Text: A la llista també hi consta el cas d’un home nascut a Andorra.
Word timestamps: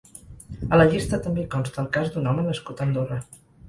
A 0.69 0.79
la 0.79 0.87
llista 0.93 1.21
també 1.27 1.45
hi 1.45 1.47
consta 1.53 1.83
el 1.87 1.93
cas 2.01 2.13
d’un 2.17 2.35
home 2.35 2.51
nascut 2.53 2.85
a 2.87 2.91
Andorra. 2.91 3.25